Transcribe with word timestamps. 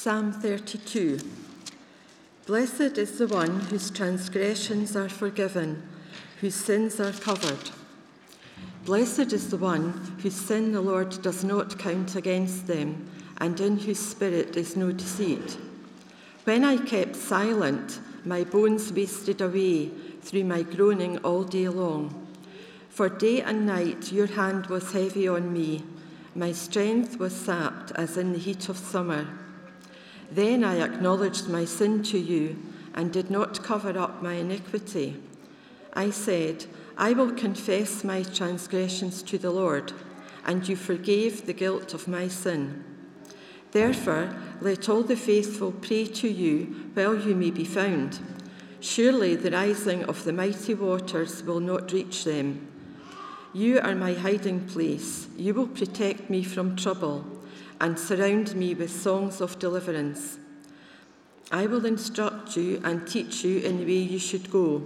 Psalm 0.00 0.30
32 0.30 1.18
Blessed 2.46 2.98
is 2.98 3.18
the 3.18 3.26
one 3.26 3.58
whose 3.62 3.90
transgressions 3.90 4.94
are 4.94 5.08
forgiven, 5.08 5.82
whose 6.40 6.54
sins 6.54 7.00
are 7.00 7.10
covered. 7.10 7.70
Blessed 8.84 9.32
is 9.32 9.50
the 9.50 9.56
one 9.56 10.16
whose 10.22 10.36
sin 10.36 10.70
the 10.70 10.80
Lord 10.80 11.20
does 11.20 11.42
not 11.42 11.80
count 11.80 12.14
against 12.14 12.68
them, 12.68 13.10
and 13.38 13.58
in 13.58 13.76
whose 13.76 13.98
spirit 13.98 14.56
is 14.56 14.76
no 14.76 14.92
deceit. 14.92 15.58
When 16.44 16.62
I 16.64 16.76
kept 16.76 17.16
silent, 17.16 17.98
my 18.24 18.44
bones 18.44 18.92
wasted 18.92 19.40
away 19.40 19.88
through 20.22 20.44
my 20.44 20.62
groaning 20.62 21.18
all 21.24 21.42
day 21.42 21.68
long. 21.68 22.28
For 22.88 23.08
day 23.08 23.42
and 23.42 23.66
night 23.66 24.12
your 24.12 24.28
hand 24.28 24.68
was 24.68 24.92
heavy 24.92 25.26
on 25.26 25.52
me, 25.52 25.82
my 26.36 26.52
strength 26.52 27.18
was 27.18 27.34
sapped 27.34 27.90
as 27.96 28.16
in 28.16 28.32
the 28.32 28.38
heat 28.38 28.68
of 28.68 28.76
summer. 28.76 29.26
Then 30.30 30.62
I 30.62 30.80
acknowledged 30.80 31.48
my 31.48 31.64
sin 31.64 32.02
to 32.04 32.18
you 32.18 32.56
and 32.94 33.12
did 33.12 33.30
not 33.30 33.62
cover 33.62 33.98
up 33.98 34.22
my 34.22 34.34
iniquity. 34.34 35.16
I 35.94 36.10
said, 36.10 36.66
I 36.96 37.12
will 37.12 37.32
confess 37.32 38.04
my 38.04 38.22
transgressions 38.22 39.22
to 39.22 39.38
the 39.38 39.50
Lord, 39.50 39.92
and 40.44 40.68
you 40.68 40.76
forgave 40.76 41.46
the 41.46 41.52
guilt 41.52 41.94
of 41.94 42.08
my 42.08 42.28
sin. 42.28 42.84
Therefore, 43.72 44.34
let 44.60 44.88
all 44.88 45.02
the 45.02 45.16
faithful 45.16 45.72
pray 45.72 46.06
to 46.06 46.28
you 46.28 46.90
while 46.94 47.14
you 47.14 47.34
may 47.34 47.50
be 47.50 47.64
found. 47.64 48.18
Surely 48.80 49.36
the 49.36 49.50
rising 49.50 50.04
of 50.04 50.24
the 50.24 50.32
mighty 50.32 50.74
waters 50.74 51.42
will 51.42 51.60
not 51.60 51.92
reach 51.92 52.24
them. 52.24 52.66
You 53.52 53.80
are 53.80 53.94
my 53.94 54.14
hiding 54.14 54.66
place. 54.66 55.26
You 55.36 55.54
will 55.54 55.68
protect 55.68 56.30
me 56.30 56.42
from 56.42 56.76
trouble 56.76 57.37
and 57.80 57.98
surround 57.98 58.54
me 58.54 58.74
with 58.74 58.90
songs 58.90 59.40
of 59.40 59.58
deliverance. 59.58 60.38
I 61.50 61.66
will 61.66 61.86
instruct 61.86 62.56
you 62.56 62.80
and 62.84 63.06
teach 63.06 63.44
you 63.44 63.60
in 63.60 63.78
the 63.78 63.84
way 63.84 63.98
you 63.98 64.18
should 64.18 64.50
go. 64.50 64.82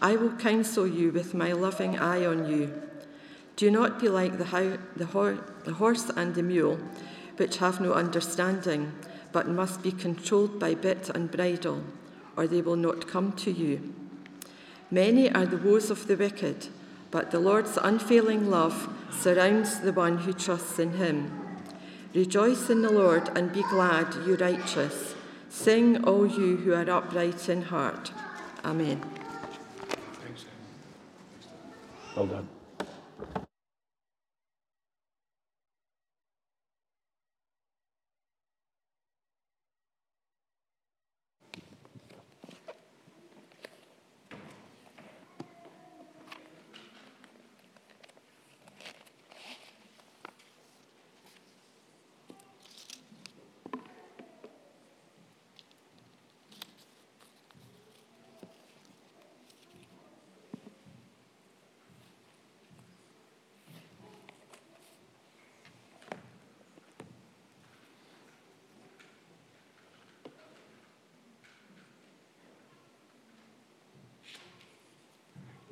I 0.00 0.16
will 0.16 0.32
counsel 0.32 0.86
you 0.86 1.12
with 1.12 1.32
my 1.32 1.52
loving 1.52 1.98
eye 1.98 2.26
on 2.26 2.50
you. 2.50 2.72
Do 3.54 3.70
not 3.70 4.00
be 4.00 4.08
like 4.08 4.38
the, 4.38 4.46
ho- 4.46 4.78
the, 4.96 5.06
ho- 5.06 5.38
the 5.64 5.74
horse 5.74 6.10
and 6.16 6.34
the 6.34 6.42
mule, 6.42 6.78
which 7.36 7.58
have 7.58 7.80
no 7.80 7.92
understanding, 7.92 8.92
but 9.30 9.48
must 9.48 9.82
be 9.82 9.92
controlled 9.92 10.58
by 10.58 10.74
bit 10.74 11.08
and 11.10 11.30
bridle, 11.30 11.84
or 12.36 12.46
they 12.46 12.62
will 12.62 12.76
not 12.76 13.06
come 13.06 13.32
to 13.34 13.52
you. 13.52 13.94
Many 14.90 15.30
are 15.30 15.46
the 15.46 15.56
woes 15.56 15.90
of 15.90 16.06
the 16.08 16.16
wicked, 16.16 16.68
but 17.10 17.30
the 17.30 17.38
Lord's 17.38 17.76
unfailing 17.76 18.50
love 18.50 18.92
surrounds 19.10 19.80
the 19.80 19.92
one 19.92 20.18
who 20.18 20.32
trusts 20.32 20.78
in 20.78 20.94
him. 20.94 21.41
Rejoice 22.14 22.68
in 22.68 22.82
the 22.82 22.92
Lord 22.92 23.30
and 23.36 23.52
be 23.52 23.62
glad, 23.62 24.14
you 24.26 24.36
righteous. 24.36 25.14
Sing, 25.48 26.04
all 26.04 26.26
you 26.26 26.56
who 26.58 26.74
are 26.74 26.88
upright 26.90 27.48
in 27.48 27.62
heart. 27.62 28.12
Amen. 28.64 29.02
Well 32.14 32.26
done. 32.26 32.48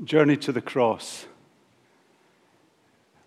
Journey 0.04 0.36
to 0.38 0.52
the 0.52 0.62
cross. 0.62 1.26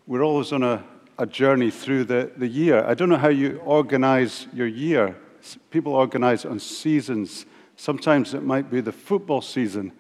We're 0.08 0.24
always 0.24 0.52
on 0.52 0.64
a, 0.64 0.84
a 1.20 1.26
journey 1.26 1.70
through 1.70 2.06
the, 2.06 2.32
the 2.36 2.48
year. 2.48 2.84
I 2.84 2.96
don't 2.96 3.10
know 3.10 3.18
how 3.18 3.30
you 3.30 3.62
organize 3.64 4.48
your 4.54 4.68
year. 4.68 5.16
People 5.70 5.94
organize 5.94 6.46
on 6.46 6.60
seasons. 6.60 7.46
Sometimes 7.76 8.34
it 8.34 8.44
might 8.44 8.72
be 8.72 8.82
the 8.82 8.92
football 8.92 9.42
season, 9.42 9.92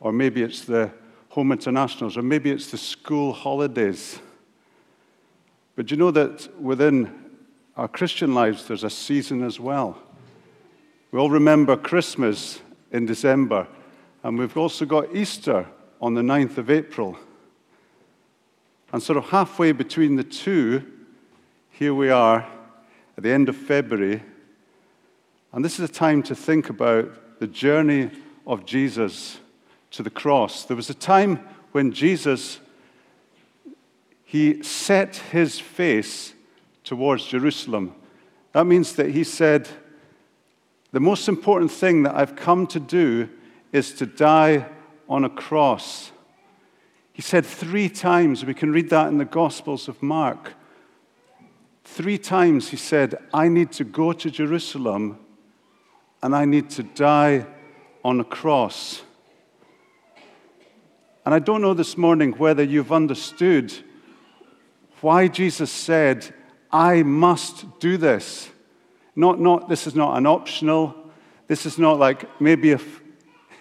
or 0.00 0.12
maybe 0.12 0.42
it's 0.42 0.64
the 0.64 0.90
home 1.28 1.52
internationals, 1.52 2.16
or 2.16 2.22
maybe 2.22 2.50
it's 2.50 2.70
the 2.70 2.78
school 2.78 3.32
holidays. 3.32 4.18
But 5.76 5.90
you 5.90 5.96
know 5.96 6.10
that 6.10 6.60
within 6.60 7.12
our 7.76 7.86
Christian 7.86 8.34
lives, 8.34 8.66
there's 8.66 8.84
a 8.84 8.90
season 8.90 9.44
as 9.44 9.60
well. 9.60 9.96
We 11.12 11.20
all 11.20 11.30
remember 11.30 11.76
Christmas 11.76 12.60
in 12.90 13.06
December, 13.06 13.68
and 14.22 14.38
we've 14.38 14.56
also 14.56 14.84
got 14.84 15.14
Easter 15.14 15.66
on 16.00 16.14
the 16.14 16.22
9th 16.22 16.58
of 16.58 16.70
April. 16.70 17.16
And 18.92 19.02
sort 19.02 19.18
of 19.18 19.28
halfway 19.28 19.72
between 19.72 20.16
the 20.16 20.24
two, 20.24 20.84
here 21.70 21.94
we 21.94 22.10
are 22.10 22.46
at 23.16 23.22
the 23.22 23.30
end 23.30 23.48
of 23.48 23.56
February. 23.56 24.22
And 25.52 25.64
this 25.64 25.78
is 25.78 25.88
a 25.88 25.92
time 25.92 26.22
to 26.24 26.34
think 26.34 26.70
about 26.70 27.38
the 27.40 27.46
journey 27.46 28.10
of 28.46 28.64
Jesus 28.64 29.38
to 29.92 30.02
the 30.02 30.10
cross. 30.10 30.64
There 30.64 30.76
was 30.76 30.90
a 30.90 30.94
time 30.94 31.36
when 31.72 31.92
Jesus 31.92 32.60
he 34.24 34.62
set 34.62 35.16
his 35.16 35.58
face 35.58 36.34
towards 36.84 37.24
Jerusalem. 37.24 37.94
That 38.52 38.66
means 38.66 38.92
that 38.96 39.08
he 39.12 39.24
said, 39.24 39.66
The 40.92 41.00
most 41.00 41.28
important 41.28 41.72
thing 41.72 42.02
that 42.02 42.14
I've 42.14 42.36
come 42.36 42.66
to 42.66 42.78
do 42.78 43.30
is 43.72 43.92
to 43.94 44.06
die 44.06 44.66
on 45.08 45.24
a 45.24 45.30
cross. 45.30 46.12
He 47.12 47.22
said 47.22 47.44
three 47.44 47.88
times, 47.88 48.44
we 48.44 48.54
can 48.54 48.70
read 48.70 48.90
that 48.90 49.08
in 49.08 49.18
the 49.18 49.24
Gospels 49.24 49.88
of 49.88 50.02
Mark. 50.02 50.54
Three 51.84 52.18
times 52.18 52.68
he 52.68 52.76
said, 52.76 53.16
I 53.32 53.48
need 53.48 53.72
to 53.72 53.84
go 53.84 54.12
to 54.12 54.30
Jerusalem 54.30 55.18
and 56.22 56.34
I 56.34 56.44
need 56.44 56.70
to 56.70 56.82
die 56.82 57.46
on 58.04 58.20
a 58.20 58.24
cross. 58.24 59.02
And 61.24 61.34
I 61.34 61.38
don't 61.38 61.60
know 61.60 61.74
this 61.74 61.96
morning 61.96 62.32
whether 62.32 62.62
you've 62.62 62.92
understood 62.92 63.72
why 65.00 65.28
Jesus 65.28 65.70
said, 65.70 66.34
I 66.70 67.02
must 67.02 67.80
do 67.80 67.96
this. 67.96 68.48
Not, 69.16 69.40
not, 69.40 69.68
this 69.68 69.86
is 69.86 69.94
not 69.94 70.16
an 70.16 70.26
optional. 70.26 70.94
This 71.46 71.66
is 71.66 71.78
not 71.78 71.98
like 71.98 72.40
maybe 72.40 72.70
if, 72.70 73.00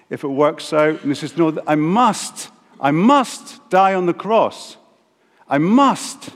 if 0.09 0.23
it 0.23 0.29
works 0.29 0.73
out. 0.73 1.01
And 1.01 1.11
he 1.11 1.15
says, 1.15 1.37
No, 1.37 1.61
I 1.67 1.75
must, 1.75 2.49
I 2.79 2.91
must 2.91 3.69
die 3.69 3.93
on 3.93 4.05
the 4.05 4.13
cross. 4.13 4.77
I 5.47 5.57
must. 5.57 6.29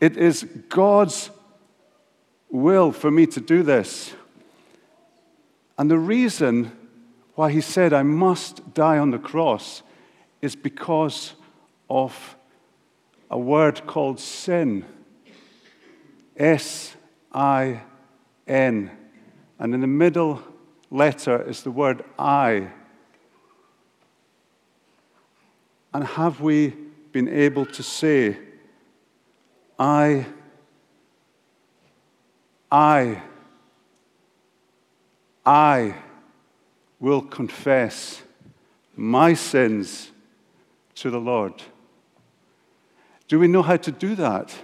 It 0.00 0.16
is 0.16 0.44
God's 0.68 1.30
will 2.50 2.92
for 2.92 3.10
me 3.10 3.26
to 3.26 3.40
do 3.40 3.62
this. 3.62 4.12
And 5.78 5.90
the 5.90 5.98
reason 5.98 6.72
why 7.34 7.50
he 7.50 7.60
said, 7.60 7.92
I 7.92 8.02
must 8.02 8.74
die 8.74 8.98
on 8.98 9.10
the 9.10 9.18
cross 9.18 9.82
is 10.40 10.56
because 10.56 11.34
of 11.90 12.36
a 13.30 13.38
word 13.38 13.86
called 13.86 14.20
sin. 14.20 14.84
S 16.36 16.94
I 17.32 17.82
N. 18.46 18.90
And 19.58 19.74
in 19.74 19.80
the 19.80 19.86
middle 19.86 20.42
letter 20.90 21.42
is 21.42 21.62
the 21.62 21.70
word 21.70 22.04
I. 22.18 22.68
And 25.92 26.04
have 26.04 26.40
we 26.40 26.74
been 27.12 27.28
able 27.28 27.66
to 27.66 27.82
say, 27.82 28.36
I, 29.78 30.26
I, 32.70 33.22
I 35.44 35.94
will 37.00 37.22
confess 37.22 38.22
my 38.94 39.34
sins 39.34 40.10
to 40.96 41.10
the 41.10 41.20
Lord? 41.20 41.62
Do 43.28 43.38
we 43.38 43.48
know 43.48 43.62
how 43.62 43.76
to 43.76 43.90
do 43.90 44.14
that? 44.16 44.54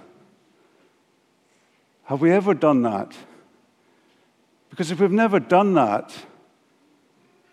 Have 2.05 2.21
we 2.21 2.31
ever 2.31 2.55
done 2.55 2.83
that? 2.83 3.17
Because 4.73 4.91
if 4.91 5.01
we've 5.01 5.13
never 5.13 5.39
done 5.39 5.75
that, 5.75 6.17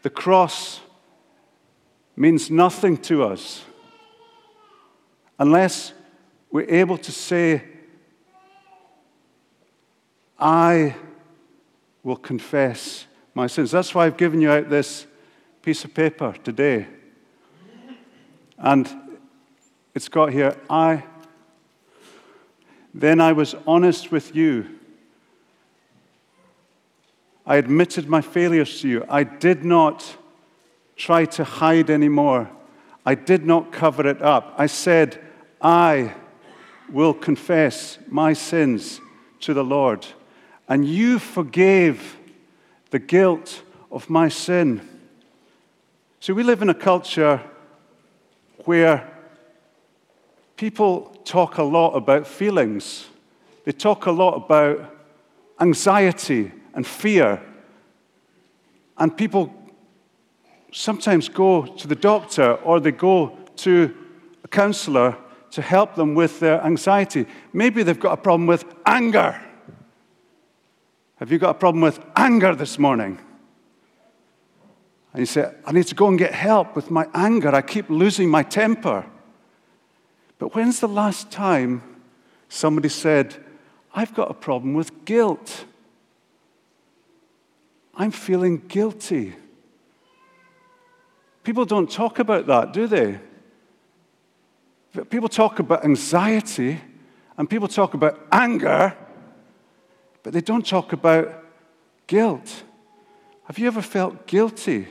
the 0.04 0.10
cross 0.10 0.80
means 2.16 2.50
nothing 2.50 2.96
to 2.96 3.26
us 3.26 3.66
unless 5.38 5.92
we're 6.50 6.70
able 6.70 6.98
to 6.98 7.12
say, 7.12 7.62
I 10.40 10.96
will 12.04 12.16
confess 12.16 13.06
my 13.34 13.48
sins. 13.48 13.72
That's 13.72 13.94
why 13.94 14.06
I've 14.06 14.16
given 14.16 14.40
you 14.40 14.52
out 14.52 14.70
this 14.70 15.06
piece 15.62 15.84
of 15.84 15.94
paper 15.94 16.34
today. 16.42 16.88
And 18.58 18.90
it's 19.94 20.08
got 20.08 20.32
here, 20.32 20.56
I. 20.70 21.04
Then 22.94 23.20
I 23.20 23.34
was 23.34 23.56
honest 23.68 24.10
with 24.10 24.34
you. 24.34 24.79
I 27.50 27.56
admitted 27.56 28.08
my 28.08 28.22
failures 28.22 28.80
to 28.82 28.88
you. 28.88 29.06
I 29.10 29.24
did 29.24 29.66
not 29.66 30.18
try 30.96 31.26
to 31.26 31.44
hide 31.44 31.90
anymore. 31.90 32.48
I 33.04 33.16
did 33.16 33.44
not 33.44 33.72
cover 33.72 34.08
it 34.08 34.22
up. 34.22 34.54
I 34.56 34.68
said, 34.68 35.20
I 35.60 36.14
will 36.92 37.16
confess 37.16 37.98
my 38.08 38.34
sins 38.34 39.02
to 39.40 39.56
the 39.56 39.64
Lord. 39.64 40.06
And 40.68 40.88
you 40.88 41.18
forgave 41.18 42.18
the 42.92 43.00
guilt 43.00 43.64
of 43.92 44.12
my 44.12 44.30
sin. 44.30 44.88
So 46.20 46.36
we 46.36 46.44
live 46.44 46.62
in 46.62 46.70
a 46.70 46.76
culture 46.76 47.42
where 48.66 49.12
people 50.56 51.18
talk 51.26 51.58
a 51.58 51.64
lot 51.64 51.96
about 51.96 52.28
feelings, 52.28 53.08
they 53.66 53.72
talk 53.72 54.06
a 54.06 54.12
lot 54.12 54.36
about 54.36 54.96
anxiety 55.60 56.52
and 56.74 56.86
fear. 56.86 57.42
And 58.98 59.16
people 59.16 59.54
sometimes 60.72 61.30
go 61.30 61.66
to 61.66 61.88
the 61.88 61.96
doctor 61.96 62.54
or 62.56 62.80
they 62.80 62.92
go 62.92 63.38
to 63.58 63.96
a 64.44 64.48
counselor 64.48 65.18
to 65.52 65.62
help 65.62 65.96
them 65.96 66.16
with 66.16 66.40
their 66.40 66.64
anxiety. 66.64 67.26
Maybe 67.54 67.84
they've 67.84 68.00
got 68.00 68.14
a 68.14 68.22
problem 68.22 68.48
with 68.48 68.66
anger. 68.86 69.40
Have 71.18 71.32
you 71.32 71.38
got 71.38 71.52
a 71.52 71.60
problem 71.60 71.82
with 71.82 72.00
anger 72.16 72.56
this 72.56 72.80
morning? 72.80 73.20
And 75.12 75.22
you 75.22 75.26
say, 75.26 75.52
I 75.66 75.72
need 75.72 75.88
to 75.88 75.96
go 75.96 76.08
and 76.08 76.18
get 76.18 76.34
help 76.34 76.76
with 76.76 76.92
my 76.92 77.08
anger. 77.14 77.54
I 77.54 77.62
keep 77.62 77.90
losing 77.90 78.30
my 78.30 78.44
temper. 78.44 79.06
But 80.38 80.56
when's 80.56 80.80
the 80.80 80.88
last 80.88 81.32
time 81.32 81.82
somebody 82.48 82.90
said, 82.90 83.36
I've 83.94 84.14
got 84.14 84.30
a 84.30 84.36
problem 84.36 84.76
with 84.76 85.04
guilt? 85.06 85.66
I'm 88.00 88.12
feeling 88.12 88.64
guilty. 88.70 89.36
People 91.44 91.66
don't 91.66 91.92
talk 91.92 92.20
about 92.20 92.48
that, 92.48 92.72
do 92.72 92.88
they? 92.88 93.20
People 95.10 95.28
talk 95.28 95.60
about 95.60 95.84
anxiety 95.84 96.80
and 97.38 97.50
people 97.50 97.68
talk 97.68 97.94
about 97.94 98.18
anger, 98.32 98.96
but 100.24 100.32
they 100.32 100.40
don't 100.40 100.66
talk 100.66 100.94
about 100.94 101.44
guilt. 102.08 102.64
Have 103.44 103.60
you 103.60 103.68
ever 103.68 103.82
felt 103.82 104.26
guilty? 104.26 104.88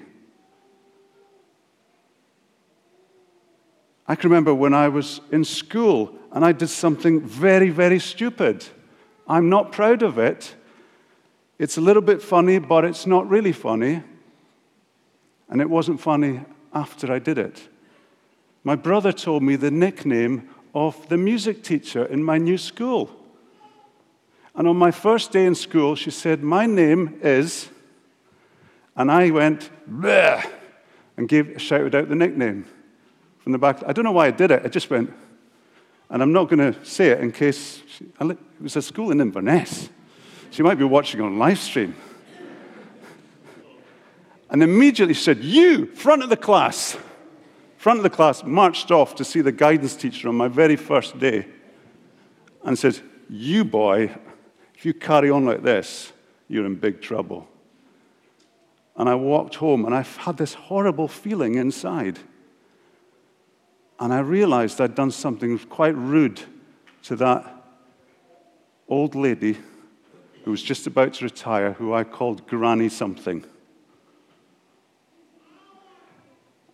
I 4.07 4.17
can 4.17 4.29
remember 4.29 4.53
when 4.53 4.75
I 4.75 4.89
was 4.89 5.23
in 5.33 5.45
school 5.45 6.15
and 6.31 6.45
I 6.45 6.53
did 6.53 6.69
something 6.69 7.23
very, 7.23 7.71
very 7.71 8.01
stupid. 8.01 8.67
I'm 9.27 9.49
not 9.49 9.73
proud 9.73 10.03
of 10.03 10.19
it. 10.19 10.55
It's 11.59 11.77
a 11.77 11.81
little 11.81 12.03
bit 12.03 12.23
funny, 12.23 12.59
but 12.59 12.85
it's 12.85 13.07
not 13.07 13.29
really 13.29 13.53
funny. 13.53 14.03
And 15.49 15.61
it 15.61 15.69
wasn't 15.69 16.01
funny 16.01 16.41
after 16.73 17.13
I 17.13 17.19
did 17.19 17.39
it. 17.39 17.69
My 18.63 18.77
brother 18.77 19.13
told 19.13 19.43
me 19.43 19.57
the 19.57 19.71
nickname 19.71 20.49
of 20.75 21.09
the 21.09 21.17
music 21.17 21.63
teacher 21.63 22.05
in 22.05 22.23
my 22.23 22.39
new 22.39 22.59
school. 22.59 23.11
And 24.55 24.69
on 24.69 24.77
my 24.77 24.91
first 24.91 25.33
day 25.33 25.47
in 25.47 25.55
school, 25.55 25.95
she 25.97 26.11
said, 26.11 26.43
My 26.43 26.67
name 26.67 27.19
is, 27.23 27.69
and 28.97 29.11
I 29.11 29.31
went, 29.31 29.71
Bleh, 29.89 30.49
and 31.17 31.29
gave, 31.29 31.61
shouted 31.61 31.95
out 31.95 32.09
the 32.09 32.15
nickname 32.15 32.67
from 33.39 33.53
the 33.53 33.59
back. 33.59 33.83
I 33.87 33.93
don't 33.93 34.05
know 34.05 34.13
why 34.13 34.27
I 34.27 34.33
did 34.33 34.51
it. 34.51 34.63
I 34.65 34.69
just 34.69 34.91
went, 34.91 35.13
and 36.11 36.23
I'm 36.23 36.33
not 36.33 36.49
going 36.49 36.73
to 36.73 36.85
say 36.85 37.09
it 37.09 37.21
in 37.21 37.33
case 37.33 37.83
she, 37.87 38.07
it 38.21 38.39
was 38.61 38.77
a 38.77 38.83
school 38.83 39.11
in 39.11 39.21
Inverness. 39.21 39.89
She 40.51 40.63
might 40.63 40.77
be 40.77 40.85
watching 40.85 41.21
on 41.21 41.39
live 41.39 41.59
stream. 41.59 41.95
And 44.51 44.63
immediately 44.63 45.15
said, 45.15 45.39
You, 45.39 45.87
front 45.87 46.23
of 46.23 46.31
the 46.31 46.37
class. 46.37 46.97
Front 47.77 47.99
of 47.99 48.03
the 48.03 48.11
class 48.11 48.43
marched 48.43 48.91
off 48.91 49.15
to 49.17 49.25
see 49.25 49.41
the 49.41 49.53
guidance 49.53 49.95
teacher 49.95 50.29
on 50.29 50.35
my 50.35 50.49
very 50.49 50.77
first 50.77 51.19
day 51.19 51.47
and 52.65 52.79
said, 52.79 52.99
You 53.29 53.65
boy, 53.65 54.15
if 54.75 54.87
you 54.87 54.95
carry 54.95 55.31
on 55.31 55.45
like 55.45 55.63
this, 55.63 56.13
you're 56.49 56.67
in 56.67 56.77
big 56.77 57.01
trouble. 57.01 57.47
And 58.97 59.09
I 59.09 59.15
walked 59.15 59.57
home 59.57 59.85
and 59.85 59.95
I 59.95 60.03
had 60.03 60.39
this 60.39 60.55
horrible 60.55 61.09
feeling 61.09 61.55
inside. 61.55 62.19
And 64.01 64.13
I 64.13 64.21
realized 64.21 64.81
I'd 64.81 64.95
done 64.95 65.11
something 65.11 65.59
quite 65.59 65.95
rude 65.95 66.41
to 67.05 67.17
that 67.17 67.65
old 68.89 69.15
lady 69.15 69.59
who 70.49 70.53
was 70.53 70.63
just 70.63 70.87
about 70.87 71.13
to 71.13 71.27
retire, 71.27 71.75
who 71.75 71.93
I 71.93 72.05
called 72.05 72.47
Granny 72.47 72.89
something. 72.89 73.45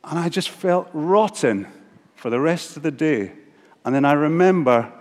And 0.05 0.17
I 0.17 0.29
just 0.29 0.49
felt 0.49 0.88
rotten 0.93 1.67
for 2.15 2.31
the 2.31 2.38
rest 2.38 2.76
of 2.76 2.85
the 2.85 2.93
day. 2.93 3.32
And 3.85 3.93
then 3.93 4.05
I 4.05 4.12
remember 4.12 4.93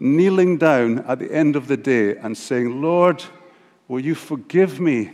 kneeling 0.00 0.56
down 0.56 1.00
at 1.00 1.18
the 1.18 1.30
end 1.30 1.54
of 1.54 1.66
the 1.66 1.76
day 1.76 2.16
and 2.16 2.34
saying, 2.34 2.80
Lord, 2.80 3.22
will 3.88 4.00
you 4.00 4.14
forgive 4.14 4.80
me? 4.80 5.10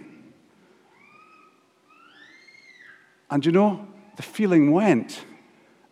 And 3.28 3.44
you 3.44 3.50
know, 3.50 3.88
the 4.14 4.22
feeling 4.22 4.70
went 4.70 5.24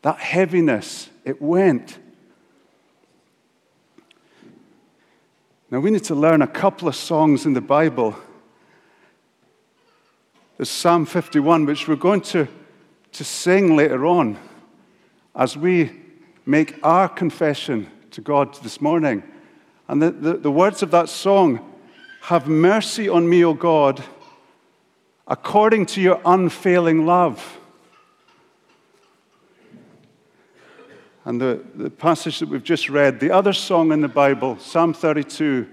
that 0.03 0.21
heaviness, 0.21 1.11
it 1.25 1.43
went. 1.43 1.99
Now, 5.70 5.81
we 5.81 5.91
need 5.91 6.05
to 6.05 6.15
learn 6.15 6.41
a 6.41 6.47
couple 6.47 6.88
of 6.88 6.97
songs 6.97 7.44
in 7.44 7.53
the 7.53 7.61
Bible. 7.61 8.17
There's 10.56 10.70
Psalm 10.70 11.05
51, 11.05 11.67
which 11.67 11.87
we're 11.87 11.97
going 11.97 12.23
to, 12.23 12.49
to 13.12 13.25
sing 13.25 13.76
later 13.76 14.06
on 14.06 14.38
as 15.37 15.59
we 15.59 15.91
make 16.47 16.79
our 16.82 17.06
confession 17.06 17.87
to 18.12 18.23
God 18.23 18.55
this 18.62 18.81
morning. 18.81 19.23
And 19.88 20.00
the, 20.00 20.11
the, 20.11 20.32
the 20.38 20.50
words 20.50 20.82
of 20.82 20.91
that 20.93 21.11
song 21.11 21.61
Have 22.23 22.49
mercy 22.49 23.06
on 23.06 23.29
me, 23.29 23.45
O 23.45 23.52
God, 23.52 24.02
according 25.26 25.85
to 25.87 26.00
your 26.00 26.19
unfailing 26.25 27.04
love. 27.04 27.59
And 31.28 31.38
the, 31.38 31.62
the 31.75 31.90
passage 31.90 32.38
that 32.38 32.49
we've 32.49 32.64
just 32.64 32.88
read, 32.88 33.20
the 33.20 33.30
other 33.30 33.52
song 33.52 33.92
in 33.92 34.00
the 34.00 34.08
Bible, 34.08 34.58
Psalm 34.58 34.94
32 34.94 35.68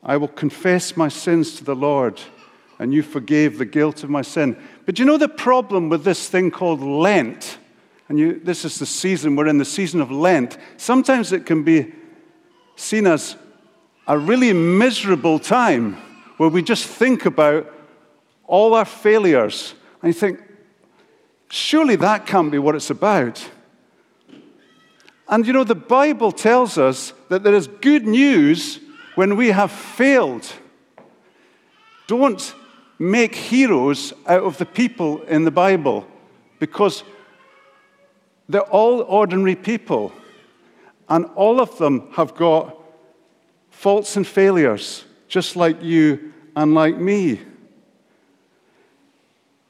I 0.00 0.16
will 0.16 0.28
confess 0.28 0.96
my 0.96 1.08
sins 1.08 1.56
to 1.56 1.64
the 1.64 1.74
Lord, 1.74 2.20
and 2.78 2.94
you 2.94 3.02
forgave 3.02 3.58
the 3.58 3.64
guilt 3.64 4.04
of 4.04 4.10
my 4.10 4.22
sin. 4.22 4.56
But 4.84 5.00
you 5.00 5.04
know 5.04 5.18
the 5.18 5.28
problem 5.28 5.88
with 5.88 6.04
this 6.04 6.28
thing 6.28 6.52
called 6.52 6.80
Lent? 6.80 7.58
And 8.08 8.16
you, 8.16 8.38
this 8.38 8.64
is 8.64 8.78
the 8.78 8.86
season, 8.86 9.34
we're 9.34 9.48
in 9.48 9.58
the 9.58 9.64
season 9.64 10.00
of 10.00 10.12
Lent. 10.12 10.56
Sometimes 10.76 11.32
it 11.32 11.44
can 11.44 11.64
be 11.64 11.92
seen 12.76 13.08
as 13.08 13.34
a 14.06 14.16
really 14.16 14.52
miserable 14.52 15.40
time 15.40 15.94
where 16.36 16.48
we 16.48 16.62
just 16.62 16.86
think 16.86 17.26
about 17.26 17.74
all 18.44 18.74
our 18.74 18.84
failures. 18.84 19.74
And 20.00 20.14
you 20.14 20.20
think, 20.20 20.40
surely 21.50 21.96
that 21.96 22.24
can't 22.24 22.52
be 22.52 22.60
what 22.60 22.76
it's 22.76 22.90
about. 22.90 23.50
And 25.28 25.46
you 25.46 25.52
know, 25.52 25.64
the 25.64 25.74
Bible 25.74 26.30
tells 26.30 26.78
us 26.78 27.12
that 27.28 27.42
there 27.42 27.54
is 27.54 27.66
good 27.66 28.06
news 28.06 28.78
when 29.16 29.36
we 29.36 29.48
have 29.48 29.72
failed. 29.72 30.50
Don't 32.06 32.54
make 32.98 33.34
heroes 33.34 34.12
out 34.26 34.44
of 34.44 34.58
the 34.58 34.66
people 34.66 35.22
in 35.22 35.44
the 35.44 35.50
Bible 35.50 36.06
because 36.60 37.02
they're 38.48 38.60
all 38.62 39.02
ordinary 39.02 39.56
people. 39.56 40.12
And 41.08 41.26
all 41.34 41.60
of 41.60 41.76
them 41.78 42.08
have 42.12 42.34
got 42.34 42.76
faults 43.70 44.16
and 44.16 44.26
failures, 44.26 45.04
just 45.28 45.56
like 45.56 45.82
you 45.82 46.32
and 46.54 46.74
like 46.74 46.96
me. 46.96 47.40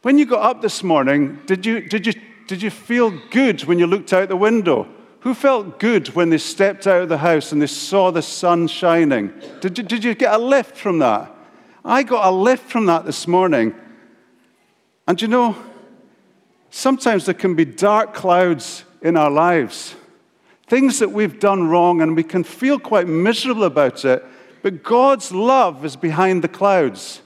When 0.03 0.19
you 0.19 0.27
got 0.27 0.43
up 0.43 0.63
this 0.63 0.83
morning, 0.83 1.41
did 1.47 1.67
you, 1.67 1.81
did 1.81 2.07
you, 2.07 2.13
did 2.47 2.63
you 2.63 2.71
feel 2.71 3.11
good 3.31 3.65
when 3.65 3.79
you 3.79 3.87
looked 3.87 4.13
out 4.13 4.29
the 4.29 4.37
window? 4.37 4.87
Who 5.26 5.35
felt 5.35 5.80
good 5.80 6.06
when 6.14 6.30
they 6.30 6.38
stepped 6.38 6.87
out 6.87 7.02
of 7.02 7.09
the 7.09 7.18
house 7.18 7.50
and 7.50 7.61
they 7.61 7.66
saw 7.66 8.12
the 8.12 8.23
sun 8.23 8.68
shining? 8.68 9.33
Did 9.61 9.76
you, 9.76 9.83
did 9.83 10.04
you 10.04 10.14
get 10.14 10.33
a 10.33 10.38
lift 10.38 10.76
from 10.76 11.00
that? 11.00 11.28
I 11.85 12.04
got 12.04 12.28
a 12.28 12.30
lift 12.30 12.71
from 12.71 12.87
that 12.87 13.04
this 13.04 13.26
morning. 13.26 13.75
And 15.09 15.21
you 15.21 15.26
know, 15.26 15.56
sometimes 16.71 17.25
there 17.25 17.35
can 17.35 17.56
be 17.56 17.64
dark 17.64 18.14
clouds 18.14 18.85
in 19.02 19.16
our 19.16 19.28
lives, 19.28 19.97
things 20.68 21.00
that 21.00 21.11
we've 21.11 21.40
done 21.40 21.66
wrong, 21.66 22.02
and 22.02 22.14
we 22.14 22.23
can 22.23 22.45
feel 22.45 22.78
quite 22.78 23.09
miserable 23.09 23.64
about 23.64 24.04
it. 24.04 24.25
But 24.62 24.85
God's 24.85 25.33
love 25.33 25.85
is 25.85 25.97
behind 25.97 26.45
the 26.45 26.49
clouds. 26.49 27.21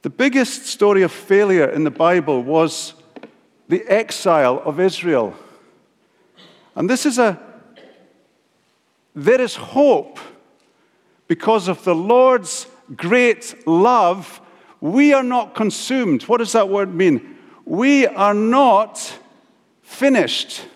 The 0.00 0.08
biggest 0.08 0.64
story 0.64 1.02
of 1.02 1.12
failure 1.12 1.68
in 1.68 1.84
the 1.84 1.90
Bible 1.90 2.42
was 2.42 2.94
the 3.68 3.84
exile 3.88 4.62
of 4.64 4.80
Israel. 4.80 5.36
And 6.76 6.88
this 6.88 7.06
is 7.06 7.18
a, 7.18 7.40
there 9.14 9.40
is 9.40 9.56
hope 9.56 10.20
because 11.26 11.68
of 11.68 11.82
the 11.84 11.94
Lord's 11.94 12.66
great 12.94 13.66
love. 13.66 14.40
We 14.80 15.14
are 15.14 15.22
not 15.22 15.54
consumed. 15.54 16.24
What 16.24 16.38
does 16.38 16.52
that 16.52 16.68
word 16.68 16.94
mean? 16.94 17.36
We 17.64 18.06
are 18.06 18.34
not 18.34 19.18
finished. 19.82 20.66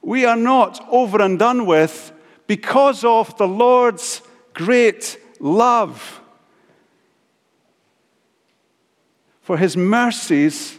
We 0.00 0.24
are 0.24 0.36
not 0.36 0.84
over 0.90 1.20
and 1.20 1.38
done 1.38 1.66
with 1.66 2.12
because 2.46 3.04
of 3.04 3.36
the 3.36 3.46
Lord's 3.46 4.22
great 4.54 5.18
love. 5.38 6.20
For 9.42 9.58
his 9.58 9.76
mercies 9.76 10.78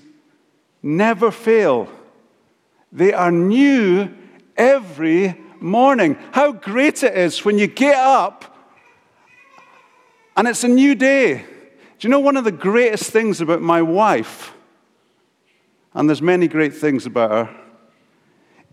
never 0.81 1.29
fail. 1.29 1.87
They 2.93 3.11
are 3.11 3.31
new 3.31 4.13
every 4.55 5.41
morning. 5.59 6.15
How 6.31 6.51
great 6.51 7.01
it 7.01 7.17
is 7.17 7.43
when 7.43 7.57
you 7.57 7.65
get 7.65 7.95
up 7.95 8.55
and 10.37 10.47
it's 10.47 10.63
a 10.63 10.67
new 10.67 10.93
day. 10.93 11.37
Do 11.97 12.07
you 12.07 12.09
know 12.09 12.19
one 12.19 12.37
of 12.37 12.43
the 12.43 12.51
greatest 12.51 13.09
things 13.09 13.41
about 13.41 13.61
my 13.61 13.81
wife, 13.81 14.53
and 15.93 16.07
there's 16.07 16.21
many 16.21 16.47
great 16.47 16.75
things 16.75 17.05
about 17.05 17.31
her, 17.31 17.55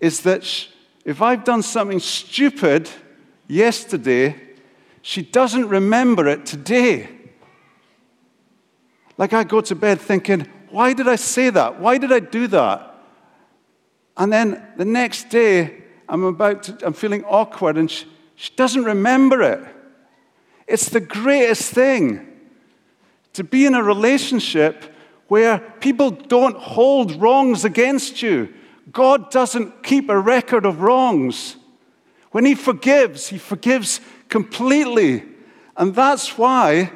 is 0.01 0.21
that 0.23 0.69
if 1.05 1.23
I've 1.23 1.45
done 1.45 1.63
something 1.63 2.01
stupid 2.01 2.91
yesterday, 3.47 4.37
she 5.03 5.23
doesn't 5.23 5.69
remember 5.69 6.29
it 6.29 6.45
today. 6.45 7.09
Like 9.17 9.33
I 9.33 9.45
go 9.45 9.61
to 9.61 9.75
bed 9.75 10.01
thinking, 10.01 10.47
why 10.71 10.93
did 10.93 11.09
I 11.09 11.17
say 11.17 11.51
that? 11.51 11.81
Why 11.81 11.99
did 11.99 12.13
I 12.13 12.21
do 12.21 12.47
that? 12.49 12.90
And 14.21 14.31
then 14.31 14.63
the 14.77 14.85
next 14.85 15.31
day, 15.31 15.83
I'm 16.07 16.25
about 16.25 16.65
to, 16.65 16.77
I'm 16.87 16.93
feeling 16.93 17.25
awkward 17.25 17.79
and 17.79 17.91
she, 17.91 18.05
she 18.37 18.53
doesn't 18.55 18.85
remember 18.85 19.41
it. 19.41 19.67
It's 20.67 20.91
the 20.91 21.01
greatest 21.01 21.73
thing 21.73 22.27
to 23.33 23.43
be 23.43 23.65
in 23.65 23.75
a 23.75 23.83
relationship 23.83 24.95
where 25.29 25.59
people 25.81 26.11
don't 26.11 26.59
hold 26.59 27.19
wrongs 27.19 27.65
against 27.65 28.21
you. 28.21 28.53
God 28.93 29.31
doesn't 29.31 29.83
keep 29.83 30.11
a 30.11 30.19
record 30.19 30.67
of 30.67 30.83
wrongs. 30.83 31.57
When 32.31 32.45
He 32.45 32.55
forgives, 32.55 33.29
He 33.29 33.39
forgives 33.39 34.03
completely. 34.29 35.25
And 35.79 35.95
that's 35.95 36.37
why 36.37 36.93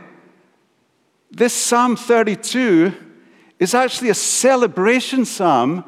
this 1.31 1.55
Psalm 1.55 1.97
32 1.97 2.93
is 3.59 3.73
actually 3.75 4.11
a 4.11 4.15
celebration 4.15 5.25
psalm 5.25 5.85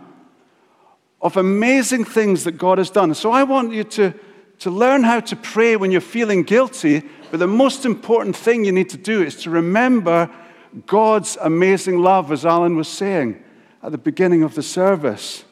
of 1.21 1.37
amazing 1.37 2.05
things 2.05 2.45
that 2.45 2.53
God 2.53 2.79
has 2.79 2.91
done. 2.91 3.15
So 3.15 3.31
I 3.31 3.43
want 3.43 3.73
you 3.73 3.85
to, 3.85 4.15
to 4.61 4.71
learn 4.71 5.03
how 5.03 5.21
to 5.21 5.37
pray 5.37 5.77
when 5.77 5.91
you're 5.91 6.01
feeling 6.01 6.43
guilty, 6.43 7.03
but 7.31 7.41
the 7.41 7.47
most 7.47 7.85
important 7.85 8.37
thing 8.37 8.65
you 8.65 8.73
need 8.73 8.91
to 8.91 8.97
do 8.97 9.23
is 9.23 9.37
to 9.43 9.51
remember 9.51 10.31
God's 10.87 11.39
amazing 11.41 12.03
love, 12.03 12.31
as 12.31 12.45
Alan 12.45 12.77
was 12.77 12.89
saying 12.89 13.43
at 13.83 13.93
the 13.93 13.99
beginning 13.99 14.43
of 14.43 14.55
the 14.55 14.63
service. 14.63 15.45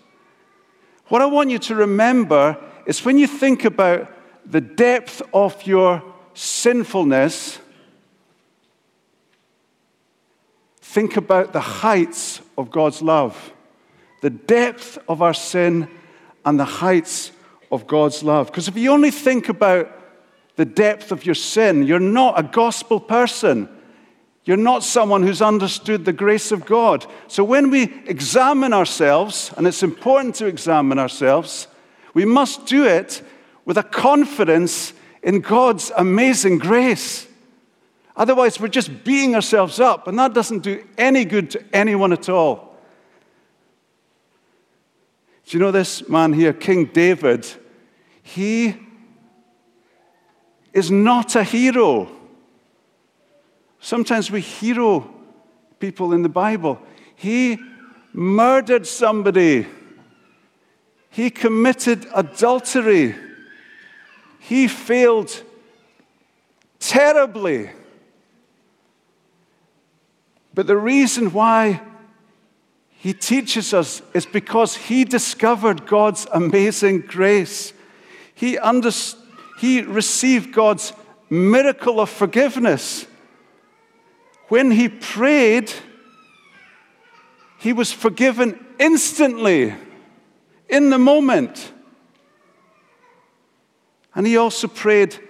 What 1.07 1.23
I 1.23 1.27
want 1.27 1.51
you 1.51 1.59
to 1.61 1.75
remember 1.75 2.59
is 2.87 3.05
when 3.05 3.19
you 3.19 3.27
think 3.27 3.65
about 3.65 4.11
the 4.45 4.61
depth 4.61 5.23
of 5.33 5.67
your 5.67 6.03
sinfulness, 6.35 7.59
think 10.83 11.17
about 11.17 11.53
the 11.53 11.61
heights 11.61 12.43
of 12.59 12.71
God's 12.71 13.01
love, 13.01 13.53
the 14.25 14.31
depth 14.31 14.97
of 15.07 15.21
our 15.21 15.35
sin, 15.35 15.87
and 16.47 16.59
the 16.59 16.65
heights 16.65 17.31
of 17.71 17.87
God's 17.87 18.23
love. 18.23 18.47
Because 18.47 18.69
if 18.69 18.77
you 18.79 18.91
only 18.91 19.11
think 19.11 19.51
about 19.51 19.93
the 20.57 20.65
depth 20.65 21.13
of 21.13 21.27
your 21.27 21.35
sin, 21.35 21.83
you're 21.83 22.01
not 22.01 22.41
a 22.41 22.43
gospel 22.43 22.99
person. 22.99 23.69
You're 24.47 24.57
not 24.57 24.83
someone 24.83 25.23
who's 25.23 25.43
understood 25.43 26.07
the 26.07 26.15
grace 26.15 26.53
of 26.53 26.65
God. 26.65 27.05
So 27.29 27.45
when 27.45 27.69
we 27.69 27.83
examine 28.07 28.73
ourselves, 28.73 29.53
and 29.59 29.67
it's 29.67 29.83
important 29.83 30.37
to 30.37 30.47
examine 30.47 30.99
ourselves, 30.99 31.67
we 32.15 32.25
must 32.25 32.65
do 32.65 32.87
it 32.87 33.21
with 33.67 33.77
a 33.77 33.83
confidence 33.83 34.95
in 35.23 35.41
God's 35.41 35.93
amazing 35.99 36.61
grace. 36.61 37.27
Otherwise, 38.17 38.59
we're 38.59 38.69
just 38.69 39.05
beating 39.05 39.35
ourselves 39.35 39.81
up, 39.81 40.09
and 40.09 40.19
that 40.19 40.33
doesn't 40.33 40.61
do 40.61 40.83
any 40.97 41.27
good 41.27 41.51
to 41.51 41.63
anyone 41.75 42.11
at 42.11 42.31
all. 42.31 42.74
Do 45.47 45.57
you 45.57 45.63
know 45.63 45.71
this 45.71 46.09
man 46.09 46.33
here, 46.33 46.53
King 46.53 46.87
David? 46.87 47.47
He 48.23 48.77
is 50.73 50.91
not 50.91 51.37
a 51.37 51.45
hero. 51.45 52.11
Sometimes 53.81 54.31
we 54.31 54.41
hero 54.41 55.13
people 55.79 56.13
in 56.15 56.23
the 56.23 56.29
Bible. 56.29 56.81
He 57.15 57.59
murdered 58.13 58.87
somebody, 58.87 59.67
he 61.11 61.31
committed 61.31 62.07
adultery, 62.15 63.15
he 64.39 64.69
failed 64.69 65.43
terribly. 66.79 67.71
But 70.55 70.69
the 70.69 70.77
reason 70.77 71.33
why 71.33 71.81
he 73.05 73.13
teaches 73.13 73.75
us 73.75 74.01
is 74.15 74.25
because 74.25 74.75
he 74.77 75.05
discovered 75.05 75.85
God's 75.85 76.27
amazing 76.33 77.01
grace. 77.03 77.75
He, 78.35 78.59
he 79.61 79.83
received 79.83 80.55
God's 80.55 80.95
miracle 81.29 82.01
of 82.01 82.09
forgiveness. 82.09 83.05
When 84.49 84.71
he 84.71 84.89
prayed, 84.89 85.71
he 87.59 87.75
was 87.75 87.93
forgiven 87.93 88.59
instantly, 88.79 89.75
in 90.71 90.89
the 90.89 90.97
moment. 90.97 91.75
And 94.15 94.27
he 94.27 94.39
also 94.39 94.67
prayed, 94.67 95.21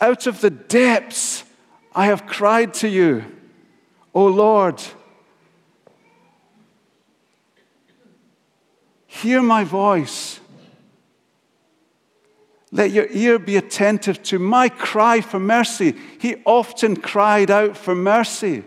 Out 0.00 0.26
of 0.26 0.40
the 0.40 0.50
depths 0.50 1.44
I 1.94 2.06
have 2.06 2.26
cried 2.26 2.74
to 2.74 2.88
you. 2.88 3.22
O 4.12 4.26
Lord, 4.26 4.82
hear 9.22 9.42
my 9.42 9.64
voice. 9.64 10.40
Let 12.72 12.90
your 12.90 13.06
ear 13.10 13.38
be 13.38 13.56
attentive 13.56 14.22
to 14.24 14.38
my 14.38 14.68
cry 14.68 15.20
for 15.20 15.38
mercy. 15.38 15.94
He 16.18 16.36
often 16.44 16.96
cried 16.96 17.50
out 17.50 17.76
for 17.76 17.94
mercy. 17.94 18.64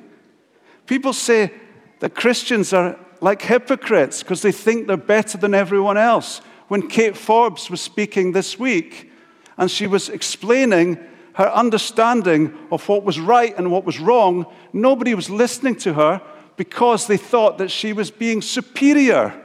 People 0.86 1.12
say 1.12 1.52
that 2.00 2.16
Christians 2.16 2.72
are 2.72 2.98
like 3.20 3.42
hypocrites 3.42 4.22
because 4.22 4.42
they 4.44 4.52
think 4.52 4.88
they're 4.88 4.98
better 4.98 5.38
than 5.38 5.54
everyone 5.54 5.98
else. 5.98 6.42
When 6.68 6.88
Kate 6.88 7.18
Forbes 7.18 7.70
was 7.70 7.82
speaking 7.82 8.32
this 8.32 8.60
week 8.60 9.12
and 9.58 9.70
she 9.70 9.88
was 9.88 10.10
explaining 10.10 11.00
her 11.34 11.52
understanding 11.52 12.58
of 12.72 12.88
what 12.88 13.04
was 13.04 13.20
right 13.20 13.58
and 13.58 13.72
what 13.72 13.86
was 13.86 14.00
wrong, 14.00 14.46
nobody 14.72 15.16
was 15.16 15.30
listening 15.30 15.76
to 15.78 15.94
her 15.94 16.22
because 16.56 17.08
they 17.08 17.18
thought 17.18 17.58
that 17.58 17.72
she 17.72 17.92
was 17.92 18.10
being 18.12 18.42
superior. 18.42 19.45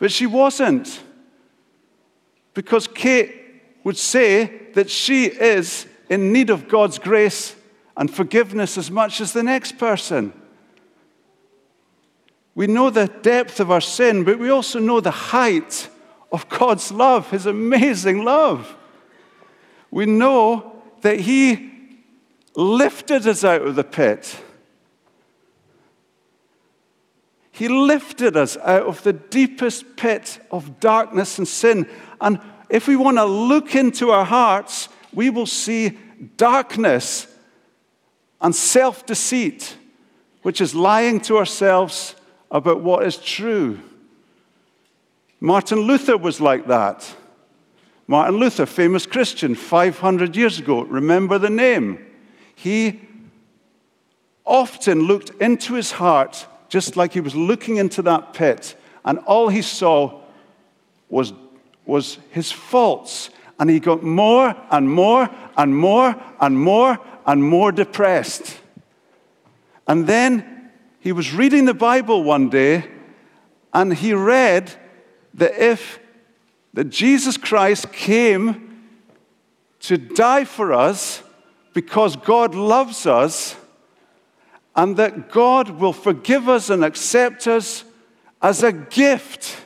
But 0.00 0.10
she 0.10 0.26
wasn't. 0.26 1.00
Because 2.52 2.88
Kate 2.88 3.32
would 3.84 3.96
say 3.96 4.72
that 4.74 4.90
she 4.90 5.26
is 5.26 5.86
in 6.08 6.32
need 6.32 6.50
of 6.50 6.66
God's 6.66 6.98
grace 6.98 7.54
and 7.96 8.12
forgiveness 8.12 8.76
as 8.76 8.90
much 8.90 9.20
as 9.20 9.32
the 9.32 9.44
next 9.44 9.78
person. 9.78 10.32
We 12.56 12.66
know 12.66 12.90
the 12.90 13.06
depth 13.06 13.60
of 13.60 13.70
our 13.70 13.80
sin, 13.80 14.24
but 14.24 14.40
we 14.40 14.50
also 14.50 14.80
know 14.80 14.98
the 14.98 15.12
height 15.12 15.88
of 16.32 16.48
God's 16.48 16.90
love, 16.90 17.30
His 17.30 17.46
amazing 17.46 18.24
love 18.24 18.76
we 19.90 20.06
know 20.06 20.82
that 21.00 21.20
He 21.20 21.70
lifted 22.54 23.26
us 23.26 23.44
out 23.44 23.62
of 23.62 23.74
the 23.74 23.84
pit. 23.84 24.36
He 27.60 27.68
lifted 27.68 28.38
us 28.38 28.56
out 28.56 28.84
of 28.84 29.02
the 29.02 29.12
deepest 29.12 29.94
pit 29.94 30.40
of 30.50 30.80
darkness 30.80 31.36
and 31.36 31.46
sin. 31.46 31.86
And 32.18 32.40
if 32.70 32.88
we 32.88 32.96
want 32.96 33.18
to 33.18 33.26
look 33.26 33.74
into 33.74 34.12
our 34.12 34.24
hearts, 34.24 34.88
we 35.12 35.28
will 35.28 35.44
see 35.44 35.98
darkness 36.38 37.26
and 38.40 38.54
self 38.54 39.04
deceit, 39.04 39.76
which 40.40 40.62
is 40.62 40.74
lying 40.74 41.20
to 41.20 41.36
ourselves 41.36 42.14
about 42.50 42.80
what 42.80 43.04
is 43.04 43.18
true. 43.18 43.78
Martin 45.38 45.80
Luther 45.80 46.16
was 46.16 46.40
like 46.40 46.66
that. 46.68 47.14
Martin 48.06 48.36
Luther, 48.36 48.64
famous 48.64 49.04
Christian, 49.04 49.54
500 49.54 50.34
years 50.34 50.58
ago. 50.58 50.80
Remember 50.84 51.38
the 51.38 51.50
name. 51.50 52.06
He 52.54 53.02
often 54.46 55.00
looked 55.00 55.28
into 55.42 55.74
his 55.74 55.92
heart 55.92 56.46
just 56.70 56.96
like 56.96 57.12
he 57.12 57.20
was 57.20 57.36
looking 57.36 57.76
into 57.76 58.00
that 58.02 58.32
pit, 58.32 58.74
and 59.04 59.18
all 59.26 59.48
he 59.48 59.60
saw 59.60 60.22
was, 61.10 61.34
was 61.84 62.18
his 62.30 62.50
faults. 62.50 63.28
And 63.58 63.68
he 63.68 63.78
got 63.78 64.02
more 64.02 64.56
and 64.70 64.88
more 64.88 65.28
and 65.54 65.76
more 65.76 66.16
and 66.40 66.58
more 66.58 66.98
and 67.26 67.44
more 67.44 67.70
depressed. 67.72 68.58
And 69.86 70.06
then 70.06 70.70
he 71.00 71.12
was 71.12 71.34
reading 71.34 71.66
the 71.66 71.74
Bible 71.74 72.22
one 72.22 72.48
day, 72.48 72.86
and 73.74 73.92
he 73.92 74.14
read 74.14 74.72
that 75.34 75.62
if 75.62 75.98
that 76.72 76.88
Jesus 76.88 77.36
Christ 77.36 77.92
came 77.92 78.86
to 79.80 79.98
die 79.98 80.44
for 80.44 80.72
us 80.72 81.22
because 81.74 82.16
God 82.16 82.54
loves 82.54 83.06
us, 83.06 83.56
and 84.76 84.96
that 84.96 85.30
God 85.30 85.70
will 85.70 85.92
forgive 85.92 86.48
us 86.48 86.70
and 86.70 86.84
accept 86.84 87.46
us 87.46 87.84
as 88.40 88.62
a 88.62 88.72
gift, 88.72 89.56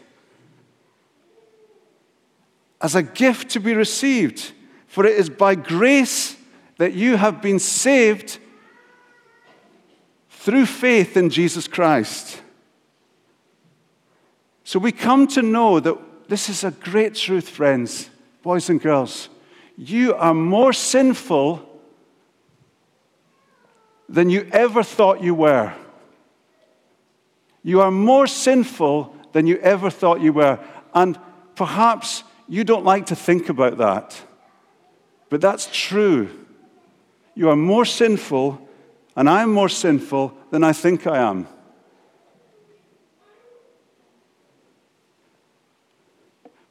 as 2.80 2.94
a 2.94 3.02
gift 3.02 3.50
to 3.50 3.60
be 3.60 3.74
received. 3.74 4.52
For 4.86 5.06
it 5.06 5.18
is 5.18 5.28
by 5.28 5.54
grace 5.54 6.36
that 6.78 6.94
you 6.94 7.16
have 7.16 7.42
been 7.42 7.58
saved 7.58 8.38
through 10.30 10.66
faith 10.66 11.16
in 11.16 11.30
Jesus 11.30 11.68
Christ. 11.68 12.42
So 14.64 14.78
we 14.78 14.92
come 14.92 15.26
to 15.28 15.42
know 15.42 15.80
that 15.80 16.28
this 16.28 16.48
is 16.48 16.64
a 16.64 16.70
great 16.70 17.14
truth, 17.14 17.48
friends, 17.48 18.08
boys 18.42 18.70
and 18.70 18.80
girls. 18.80 19.28
You 19.76 20.14
are 20.14 20.34
more 20.34 20.72
sinful 20.72 21.73
than 24.08 24.30
you 24.30 24.48
ever 24.52 24.82
thought 24.82 25.22
you 25.22 25.34
were. 25.34 25.72
You 27.62 27.80
are 27.80 27.90
more 27.90 28.26
sinful 28.26 29.14
than 29.32 29.46
you 29.46 29.56
ever 29.58 29.90
thought 29.90 30.20
you 30.20 30.32
were. 30.32 30.58
And 30.94 31.18
perhaps 31.56 32.22
you 32.48 32.64
don't 32.64 32.84
like 32.84 33.06
to 33.06 33.16
think 33.16 33.48
about 33.48 33.78
that. 33.78 34.20
But 35.30 35.40
that's 35.40 35.68
true. 35.72 36.28
You 37.34 37.48
are 37.48 37.56
more 37.56 37.84
sinful, 37.84 38.60
and 39.16 39.28
I'm 39.28 39.52
more 39.52 39.68
sinful 39.68 40.36
than 40.50 40.62
I 40.62 40.72
think 40.72 41.06
I 41.06 41.18
am. 41.18 41.48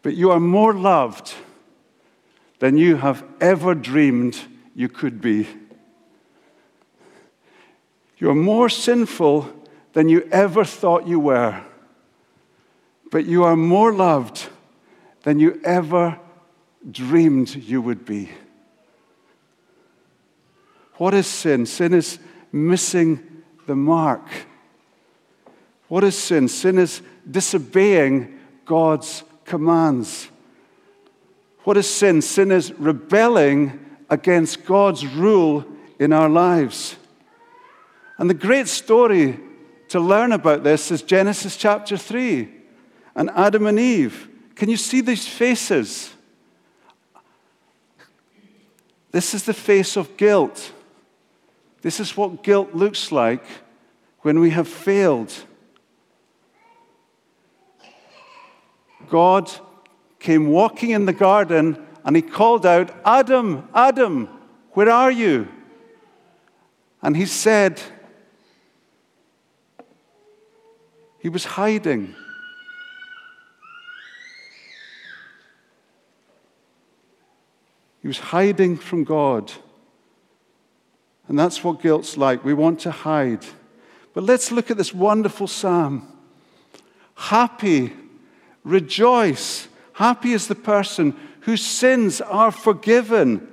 But 0.04 0.16
you 0.16 0.32
are 0.32 0.40
more 0.40 0.74
loved 0.74 1.34
than 2.60 2.78
you 2.78 2.98
have 2.98 3.25
ever 3.42 3.74
dreamed 3.74 4.40
you 4.75 4.90
could 4.90 5.22
be. 5.22 5.48
You're 8.24 8.36
more 8.36 8.70
sinful 8.70 9.53
than 9.92 10.08
you 10.08 10.25
ever 10.32 10.63
thought 10.63 11.06
you 11.06 11.20
were. 11.20 11.62
But 13.12 13.25
you 13.25 13.44
are 13.44 13.58
more 13.58 13.92
loved 13.92 14.48
than 15.24 15.42
you 15.42 15.60
ever 15.65 16.18
dreamed 16.89 17.53
you 17.53 17.82
would 17.82 18.06
be. 18.06 18.30
What 20.94 21.13
is 21.13 21.27
sin? 21.27 21.65
Sin 21.65 21.94
is 21.94 22.18
missing 22.50 23.44
the 23.68 23.75
mark. 23.75 24.25
What 25.89 26.06
is 26.06 26.18
sin? 26.18 26.48
Sin 26.48 26.80
is 26.80 27.01
disobeying 27.30 28.39
God's 28.63 29.24
commands. 29.44 30.30
What 31.65 31.75
is 31.75 31.89
sin? 31.89 32.22
Sin 32.22 32.53
is 32.53 32.72
rebelling 32.72 33.86
against 34.10 34.63
God's 34.63 35.06
rule 35.06 35.65
in 36.00 36.13
our 36.13 36.30
lives. 36.30 36.96
And 38.18 38.30
the 38.30 38.36
great 38.36 38.68
story 38.68 39.40
to 39.90 40.00
learn 40.00 40.32
about 40.32 40.64
this 40.64 40.92
is 40.92 41.02
Genesis 41.02 41.58
chapter 41.58 41.98
3 41.98 42.50
and 43.16 43.30
Adam 43.32 43.66
and 43.68 43.80
Eve. 43.80 44.30
Can 44.56 44.70
you 44.70 44.78
see 44.78 45.02
these 45.02 45.28
faces? 45.28 46.14
This 49.12 49.34
is 49.34 49.44
the 49.44 49.54
face 49.54 49.96
of 49.96 50.18
guilt. 50.18 50.72
This 51.82 52.00
is 52.00 52.16
what 52.16 52.44
guilt 52.44 52.74
looks 52.74 53.12
like 53.12 53.46
when 54.22 54.40
we 54.40 54.52
have 54.52 54.68
failed. 54.68 55.34
God 59.10 59.52
came 60.20 60.48
walking 60.48 60.92
in 60.92 61.06
the 61.06 61.14
garden 61.14 61.86
and 62.06 62.16
he 62.16 62.22
called 62.22 62.66
out, 62.66 62.90
Adam, 63.06 63.68
Adam, 63.74 64.28
where 64.72 64.90
are 64.90 65.12
you? 65.12 65.48
And 67.02 67.16
he 67.16 67.26
said, 67.26 67.82
He 71.24 71.29
was 71.29 71.46
hiding. 71.46 72.16
He 78.01 78.09
was 78.09 78.20
hiding 78.20 78.75
from 78.75 79.05
God. 79.05 79.50
And 81.29 81.40
that's 81.40 81.64
what 81.64 81.81
guilt's 81.81 82.18
like. 82.18 82.44
We 82.44 82.53
want 82.53 82.81
to 82.81 82.92
hide. 82.92 83.46
But 84.14 84.25
let's 84.25 84.51
look 84.51 84.70
at 84.70 84.75
this 84.75 84.94
wonderful 84.94 85.48
psalm. 85.48 86.12
Happy, 87.16 87.94
rejoice. 88.66 89.70
Happy 89.94 90.33
is 90.33 90.50
the 90.50 90.55
person 90.55 91.16
whose 91.40 91.66
sins 91.66 92.20
are 92.20 92.51
forgiven, 92.51 93.48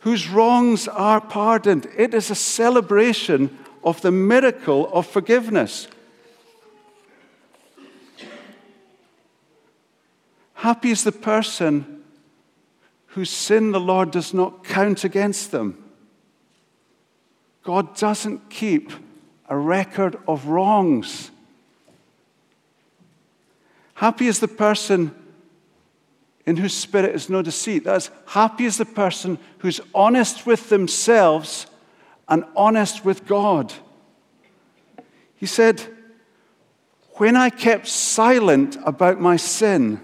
whose 0.00 0.28
wrongs 0.28 0.88
are 0.88 1.20
pardoned. 1.20 1.86
It 1.96 2.14
is 2.14 2.32
a 2.32 2.34
celebration 2.34 3.56
of 3.84 4.00
the 4.00 4.10
miracle 4.10 4.90
of 4.92 5.06
forgiveness. 5.06 5.86
Happy 10.54 10.90
is 10.90 11.04
the 11.04 11.12
person 11.12 12.02
whose 13.08 13.30
sin 13.30 13.70
the 13.70 13.80
Lord 13.80 14.10
does 14.10 14.32
not 14.32 14.64
count 14.64 15.04
against 15.04 15.50
them. 15.50 15.84
God 17.62 17.96
doesn't 17.96 18.50
keep 18.50 18.90
a 19.48 19.56
record 19.56 20.16
of 20.26 20.46
wrongs. 20.46 21.30
Happy 23.94 24.26
is 24.26 24.40
the 24.40 24.48
person 24.48 25.14
in 26.46 26.56
whose 26.56 26.74
spirit 26.74 27.14
is 27.14 27.30
no 27.30 27.42
deceit. 27.42 27.84
That's 27.84 28.10
happy 28.26 28.64
is 28.64 28.78
the 28.78 28.84
person 28.84 29.38
who's 29.58 29.80
honest 29.94 30.46
with 30.46 30.68
themselves 30.68 31.66
and 32.28 32.44
honest 32.56 33.04
with 33.04 33.26
God. 33.26 33.72
He 35.36 35.46
said, 35.46 35.82
When 37.14 37.36
I 37.36 37.50
kept 37.50 37.86
silent 37.86 38.76
about 38.84 39.20
my 39.20 39.36
sin, 39.36 40.00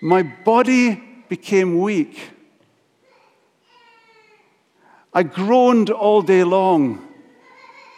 my 0.00 0.22
body 0.22 1.02
became 1.28 1.80
weak. 1.80 2.30
I 5.12 5.22
groaned 5.22 5.90
all 5.90 6.20
day 6.22 6.44
long. 6.44 7.02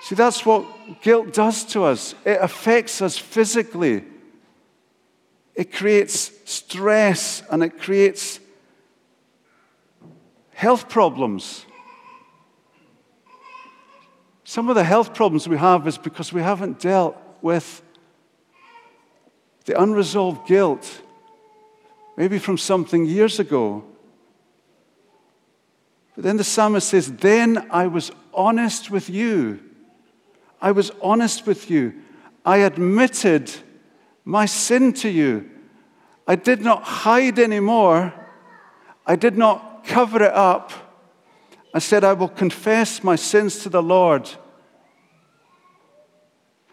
See, 0.03 0.15
that's 0.15 0.47
what 0.47 0.65
guilt 1.03 1.35
does 1.35 1.65
to 1.73 1.85
us. 1.85 2.15
It 2.25 2.39
affects 2.41 3.03
us 3.03 3.19
physically. 3.19 4.05
It 5.57 5.73
creates 5.73 6.31
stress 6.45 7.43
and 7.51 7.65
it 7.65 7.81
creates 7.81 8.39
health 10.55 10.89
problems. 10.89 11.67
Some 14.49 14.71
of 14.71 14.77
the 14.77 14.83
health 14.83 15.13
problems 15.13 15.47
we 15.47 15.59
have 15.59 15.87
is 15.87 15.99
because 15.99 16.33
we 16.33 16.41
haven't 16.41 16.81
dealt 16.81 17.19
with 17.43 17.83
the 19.67 19.79
unresolved 19.79 20.49
guilt, 20.49 21.03
maybe 22.17 22.39
from 22.39 22.57
something 22.57 23.05
years 23.05 23.39
ago. 23.39 23.85
But 26.15 26.25
then 26.25 26.39
the 26.39 26.45
psalmist 26.45 26.89
says, 26.89 27.13
Then 27.13 27.69
I 27.71 27.89
was 27.89 28.11
honest 28.33 28.91
with 28.91 29.11
you. 29.11 29.61
I 30.63 30.73
was 30.73 30.93
honest 31.03 31.47
with 31.47 31.71
you. 31.71 31.93
I 32.43 32.61
admitted 32.61 33.53
my 34.25 34.47
sin 34.47 34.95
to 34.95 35.11
you. 35.11 35.51
I 36.27 36.37
did 36.37 36.63
not 36.63 36.85
hide 36.85 37.39
anymore. 37.39 38.15
I 39.05 39.15
did 39.15 39.37
not 39.37 39.85
cover 39.85 40.23
it 40.23 40.33
up. 40.33 40.88
I 41.75 41.81
said, 41.81 42.05
I 42.05 42.15
will 42.15 42.29
confess 42.29 43.05
my 43.05 43.17
sins 43.17 43.63
to 43.63 43.69
the 43.69 43.83
Lord. 43.83 44.29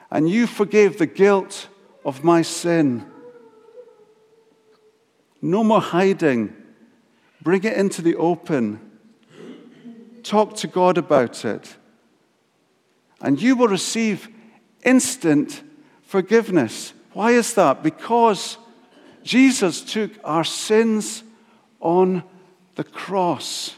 And 0.10 0.29
you 0.29 0.47
forgave 0.47 0.97
the 0.97 1.05
guilt 1.05 1.67
of 2.05 2.23
my 2.23 2.41
sin. 2.41 3.05
No 5.41 5.63
more 5.63 5.81
hiding. 5.81 6.55
Bring 7.41 7.63
it 7.63 7.77
into 7.77 8.01
the 8.01 8.15
open. 8.15 8.79
Talk 10.23 10.55
to 10.58 10.67
God 10.67 10.97
about 10.97 11.43
it. 11.45 11.75
And 13.21 13.41
you 13.41 13.55
will 13.55 13.67
receive 13.67 14.29
instant 14.84 15.62
forgiveness. 16.03 16.93
Why 17.13 17.31
is 17.31 17.53
that? 17.55 17.84
Because 17.84 18.58
Jesus 19.23 19.81
took 19.81 20.12
our 20.23 20.43
sins 20.43 21.23
on 21.79 22.23
the 22.75 22.84
cross. 22.84 23.75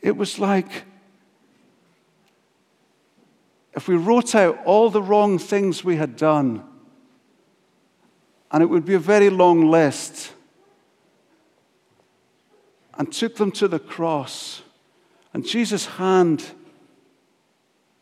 It 0.00 0.16
was 0.16 0.38
like 0.38 0.84
if 3.78 3.86
we 3.86 3.94
wrote 3.94 4.34
out 4.34 4.58
all 4.64 4.90
the 4.90 5.00
wrong 5.00 5.38
things 5.38 5.84
we 5.84 5.94
had 5.94 6.16
done, 6.16 6.64
and 8.50 8.60
it 8.60 8.66
would 8.66 8.84
be 8.84 8.94
a 8.94 8.98
very 8.98 9.30
long 9.30 9.70
list, 9.70 10.32
and 12.94 13.12
took 13.12 13.36
them 13.36 13.52
to 13.52 13.68
the 13.68 13.78
cross, 13.78 14.62
and 15.32 15.46
Jesus' 15.46 15.86
hand 15.86 16.44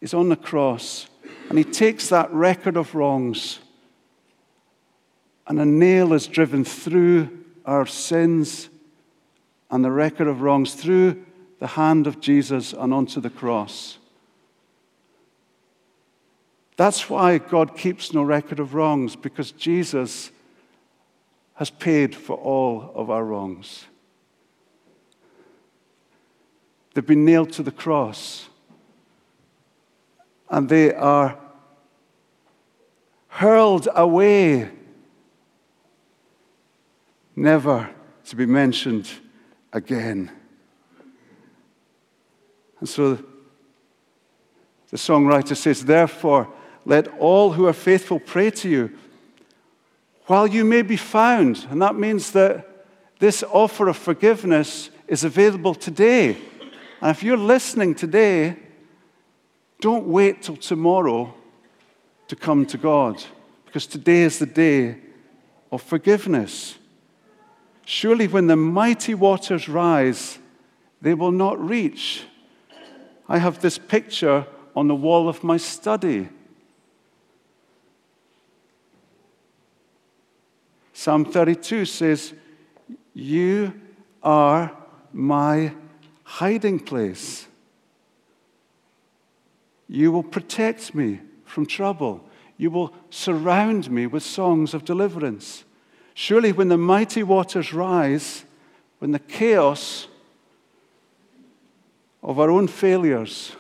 is 0.01 0.15
on 0.15 0.31
the 0.31 0.37
cross, 0.37 1.09
and 1.51 1.59
he 1.59 1.65
takes 1.65 2.09
that 2.09 2.33
record 2.33 2.79
of 2.79 2.95
wrongs, 2.95 3.59
and 5.47 5.61
a 5.61 5.67
nail 5.67 6.15
is 6.15 6.27
driven 6.27 6.65
through 6.65 7.45
our 7.67 7.85
sins 7.85 8.71
and 9.71 9.85
the 9.85 9.93
record 9.93 10.27
of 10.27 10.41
wrongs 10.41 10.73
through 10.73 11.26
the 11.59 11.67
hand 11.69 12.07
of 12.07 12.21
Jesus 12.21 12.73
and 12.73 12.93
onto 12.93 13.21
the 13.21 13.31
cross. 13.31 13.99
That's 16.77 17.09
why 17.09 17.39
God 17.39 17.77
keeps 17.77 18.13
no 18.13 18.23
record 18.23 18.61
of 18.61 18.75
wrongs, 18.75 19.17
because 19.17 19.53
Jesus 19.53 20.31
has 21.55 21.71
paid 21.71 22.15
for 22.15 22.37
all 22.37 22.93
of 22.95 23.09
our 23.09 23.25
wrongs. 23.25 23.87
They've 26.93 27.07
been 27.07 27.25
nailed 27.25 27.53
to 27.53 27.63
the 27.63 27.73
cross, 27.73 28.49
and 30.51 30.69
they 30.69 30.93
are 30.95 31.39
hurled 33.29 33.89
away, 33.95 34.71
never 37.35 37.91
to 38.27 38.37
be 38.37 38.47
mentioned 38.47 39.09
again. 39.73 40.31
And 42.81 42.89
so 42.89 43.15
the 44.91 44.97
songwriter 44.97 45.57
says, 45.57 45.85
Therefore, 45.85 46.49
let 46.85 47.09
all 47.19 47.53
who 47.53 47.67
are 47.67 47.73
faithful 47.73 48.21
pray 48.21 48.51
to 48.51 48.69
you 48.69 48.99
while 50.27 50.47
you 50.47 50.65
may 50.65 50.83
be 50.83 50.97
found. 50.97 51.67
And 51.71 51.81
that 51.83 51.97
means 51.97 52.33
that 52.33 52.67
this 53.19 53.43
offer 53.43 53.89
of 53.89 53.97
forgiveness 53.97 54.91
is 55.09 55.25
available 55.25 55.75
today. 55.75 56.37
And 57.01 57.11
if 57.11 57.23
you're 57.23 57.37
listening 57.37 57.95
today, 57.95 58.57
don't 59.81 60.07
wait 60.07 60.43
till 60.43 60.57
tomorrow 60.57 61.35
to 62.29 62.37
come 62.37 62.67
to 62.67 62.79
God, 62.79 63.23
because 63.67 63.87
today 63.87 64.23
is 64.23 64.39
the 64.39 64.47
day 64.47 64.99
of 65.71 65.83
forgiveness. 65.83 66.77
Surely, 67.85 68.27
when 68.27 68.49
the 68.49 68.57
mighty 68.57 69.15
waters 69.15 69.69
rise, 69.69 70.39
they 71.01 71.15
will 71.15 71.31
not 71.31 71.61
reach 71.61 72.25
I 73.29 73.39
have 73.39 73.61
this 73.61 73.79
picture 73.79 74.47
on 74.75 74.89
the 74.89 74.95
wall 74.95 75.29
of 75.29 75.43
my 75.43 75.57
study. 75.57 76.29
Psalm 80.93 81.25
32 81.25 81.85
says, 81.85 82.35
You 83.15 83.73
are 84.23 84.77
my 85.13 85.73
hiding 86.25 86.81
place. 86.81 87.47
You 89.89 90.11
will 90.11 90.23
protect 90.23 90.95
me 90.95 91.21
from 91.45 91.67
trouble. 91.67 92.25
You 92.57 92.71
will 92.71 92.93
surround 93.11 93.91
me 93.91 94.07
with 94.07 94.23
songs 94.23 94.75
of 94.75 94.85
deliverance. 94.85 95.65
Surely, 96.15 96.51
when 96.51 96.69
the 96.69 96.79
mighty 96.79 97.23
waters 97.23 97.73
rise, 97.73 98.45
when 98.99 99.13
the 99.13 99.19
chaos 99.19 100.09
of 102.27 102.41
our 102.41 102.51
own 102.51 102.67
failures 102.67 103.53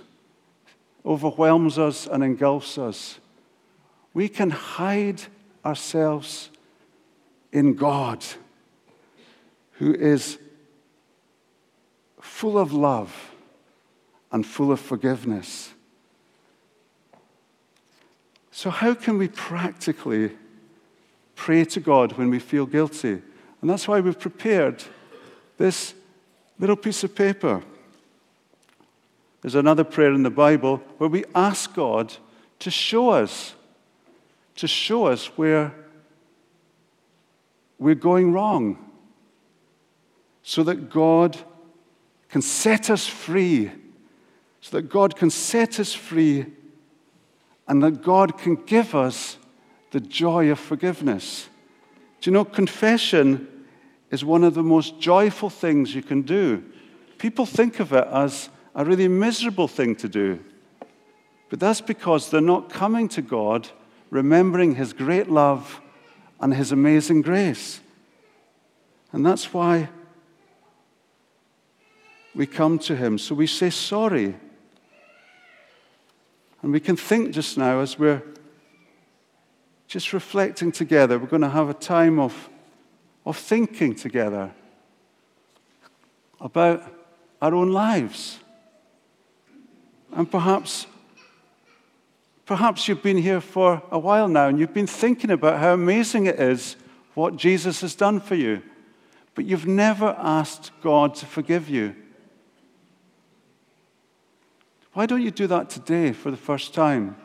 overwhelms 1.06 1.78
us 1.78 2.08
and 2.08 2.24
engulfs 2.24 2.76
us, 2.76 3.20
we 4.12 4.28
can 4.28 4.50
hide 4.50 5.22
ourselves 5.64 6.50
in 7.52 7.74
God, 7.74 8.24
who 9.74 9.94
is 9.94 10.38
full 12.20 12.58
of 12.58 12.72
love 12.72 13.30
and 14.32 14.44
full 14.44 14.72
of 14.72 14.80
forgiveness. 14.80 15.72
So, 18.50 18.70
how 18.70 18.94
can 18.94 19.16
we 19.16 19.28
practically 19.28 20.32
pray 21.36 21.64
to 21.66 21.78
God 21.78 22.14
when 22.14 22.30
we 22.30 22.40
feel 22.40 22.66
guilty? 22.66 23.22
And 23.60 23.70
that's 23.70 23.86
why 23.86 24.00
we've 24.00 24.18
prepared 24.18 24.82
this 25.56 25.94
little 26.58 26.76
piece 26.76 27.04
of 27.04 27.14
paper. 27.14 27.62
There's 29.42 29.54
another 29.54 29.84
prayer 29.84 30.12
in 30.12 30.22
the 30.22 30.30
Bible 30.30 30.78
where 30.98 31.10
we 31.10 31.24
ask 31.34 31.74
God 31.74 32.14
to 32.58 32.70
show 32.70 33.10
us, 33.10 33.54
to 34.56 34.66
show 34.66 35.06
us 35.06 35.26
where 35.36 35.74
we're 37.78 37.94
going 37.94 38.32
wrong, 38.32 38.78
so 40.42 40.62
that 40.62 40.90
God 40.90 41.36
can 42.28 42.42
set 42.42 42.90
us 42.90 43.06
free, 43.06 43.70
so 44.60 44.76
that 44.76 44.88
God 44.88 45.16
can 45.16 45.30
set 45.30 45.78
us 45.78 45.92
free, 45.92 46.46
and 47.68 47.82
that 47.82 48.02
God 48.02 48.38
can 48.38 48.54
give 48.54 48.94
us 48.94 49.38
the 49.90 50.00
joy 50.00 50.50
of 50.50 50.58
forgiveness. 50.58 51.48
Do 52.20 52.30
you 52.30 52.32
know, 52.32 52.44
confession 52.44 53.48
is 54.10 54.24
one 54.24 54.44
of 54.44 54.54
the 54.54 54.62
most 54.62 54.98
joyful 55.00 55.50
things 55.50 55.94
you 55.94 56.02
can 56.02 56.22
do. 56.22 56.64
People 57.18 57.46
think 57.46 57.80
of 57.80 57.92
it 57.92 58.06
as 58.10 58.48
a 58.76 58.84
really 58.84 59.08
miserable 59.08 59.66
thing 59.66 59.96
to 59.96 60.08
do. 60.08 60.38
But 61.48 61.58
that's 61.58 61.80
because 61.80 62.30
they're 62.30 62.40
not 62.42 62.68
coming 62.68 63.08
to 63.08 63.22
God 63.22 63.68
remembering 64.10 64.74
His 64.74 64.92
great 64.92 65.28
love 65.30 65.80
and 66.40 66.54
His 66.54 66.72
amazing 66.72 67.22
grace. 67.22 67.80
And 69.12 69.24
that's 69.24 69.52
why 69.54 69.88
we 72.34 72.46
come 72.46 72.78
to 72.80 72.94
Him. 72.94 73.16
So 73.16 73.34
we 73.34 73.46
say 73.46 73.70
sorry. 73.70 74.36
And 76.62 76.72
we 76.72 76.80
can 76.80 76.96
think 76.96 77.32
just 77.32 77.56
now 77.56 77.80
as 77.80 77.98
we're 77.98 78.22
just 79.88 80.12
reflecting 80.12 80.70
together, 80.70 81.18
we're 81.18 81.28
going 81.28 81.42
to 81.42 81.48
have 81.48 81.70
a 81.70 81.74
time 81.74 82.18
of, 82.18 82.50
of 83.24 83.38
thinking 83.38 83.94
together 83.94 84.52
about 86.40 86.82
our 87.40 87.54
own 87.54 87.72
lives. 87.72 88.40
And 90.16 90.30
perhaps, 90.30 90.86
perhaps 92.46 92.88
you've 92.88 93.02
been 93.02 93.18
here 93.18 93.42
for 93.42 93.82
a 93.90 93.98
while 93.98 94.28
now 94.28 94.48
and 94.48 94.58
you've 94.58 94.72
been 94.72 94.86
thinking 94.86 95.30
about 95.30 95.60
how 95.60 95.74
amazing 95.74 96.24
it 96.24 96.40
is 96.40 96.76
what 97.12 97.36
Jesus 97.36 97.82
has 97.82 97.94
done 97.94 98.20
for 98.20 98.34
you, 98.34 98.62
but 99.34 99.44
you've 99.44 99.66
never 99.66 100.16
asked 100.18 100.70
God 100.82 101.14
to 101.16 101.26
forgive 101.26 101.68
you. 101.68 101.94
Why 104.94 105.04
don't 105.04 105.20
you 105.20 105.30
do 105.30 105.46
that 105.48 105.68
today 105.68 106.12
for 106.12 106.30
the 106.30 106.36
first 106.38 106.72
time? 106.72 107.16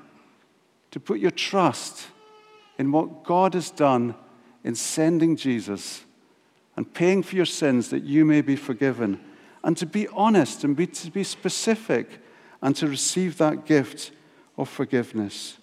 To 0.92 1.00
put 1.00 1.20
your 1.20 1.32
trust 1.32 2.08
in 2.78 2.92
what 2.92 3.24
God 3.24 3.54
has 3.54 3.72
done 3.72 4.16
in 4.66 4.76
sending 4.76 5.38
Jesus 5.38 6.04
and 6.76 6.94
paying 6.94 7.24
for 7.24 7.38
your 7.38 7.46
sins 7.46 7.90
that 7.90 8.04
you 8.04 8.26
may 8.26 8.42
be 8.42 8.58
forgiven, 8.58 9.22
and 9.64 9.78
to 9.78 9.86
be 9.86 10.10
honest 10.10 10.66
and 10.66 10.76
be, 10.76 10.88
to 10.88 11.10
be 11.10 11.24
specific 11.24 12.20
and 12.62 12.76
to 12.76 12.88
receive 12.88 13.38
that 13.38 13.66
gift 13.66 14.12
of 14.58 14.70
forgiveness. 14.70 15.58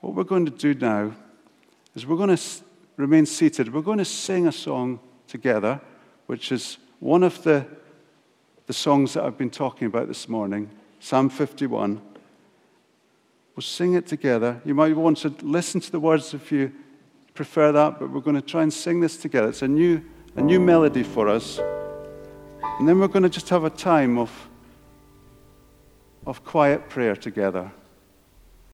What 0.00 0.14
we're 0.14 0.24
going 0.24 0.46
to 0.46 0.50
do 0.50 0.74
now 0.74 1.12
is 1.94 2.06
we're 2.06 2.16
going 2.16 2.36
to 2.36 2.42
remain 2.96 3.24
seated. 3.24 3.72
We're 3.72 3.82
going 3.82 3.98
to 3.98 4.04
sing 4.04 4.48
a 4.48 4.52
song 4.52 4.98
together, 5.28 5.80
which 6.26 6.50
is 6.52 6.78
one 6.98 7.22
of 7.22 7.42
the, 7.44 7.66
the 8.66 8.72
songs 8.72 9.14
that 9.14 9.24
I've 9.24 9.38
been 9.38 9.50
talking 9.50 9.86
about 9.86 10.08
this 10.08 10.28
morning, 10.28 10.70
Psalm 11.00 11.30
51. 11.30 12.02
We'll 13.54 13.62
sing 13.62 13.94
it 13.94 14.06
together. 14.06 14.60
You 14.64 14.74
might 14.74 14.96
want 14.96 15.18
to 15.18 15.34
listen 15.42 15.80
to 15.80 15.92
the 15.92 16.00
words 16.00 16.34
if 16.34 16.50
you 16.50 16.72
prefer 17.34 17.70
that, 17.72 17.98
but 17.98 18.10
we're 18.10 18.20
going 18.20 18.36
to 18.36 18.42
try 18.42 18.62
and 18.62 18.72
sing 18.72 19.00
this 19.00 19.16
together. 19.16 19.48
It's 19.48 19.62
a 19.62 19.68
new 19.68 20.02
a 20.36 20.40
new 20.40 20.58
melody 20.58 21.02
for 21.02 21.28
us. 21.28 21.58
And 22.78 22.88
then 22.88 22.98
we're 22.98 23.08
going 23.08 23.22
to 23.22 23.28
just 23.28 23.48
have 23.50 23.64
a 23.64 23.70
time 23.70 24.18
of, 24.18 24.30
of 26.26 26.44
quiet 26.44 26.88
prayer 26.88 27.14
together. 27.14 27.70